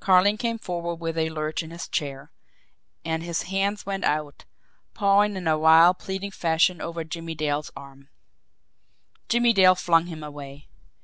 Carling 0.00 0.36
came 0.36 0.58
forward 0.58 0.96
with 0.96 1.16
a 1.16 1.30
lurch 1.30 1.62
in 1.62 1.70
his 1.70 1.86
chair 1.86 2.32
and 3.04 3.22
his 3.22 3.42
hands 3.42 3.86
went 3.86 4.02
out, 4.02 4.44
pawing 4.94 5.36
in 5.36 5.46
a 5.46 5.56
wild, 5.56 6.00
pleading 6.00 6.32
fashion 6.32 6.80
over 6.80 7.04
Jimmie 7.04 7.36
Dale's 7.36 7.70
arm. 7.76 8.08
Jimmie 9.28 9.52
Dale 9.52 9.76
flung 9.76 10.06
him 10.06 10.24
away. 10.24 10.66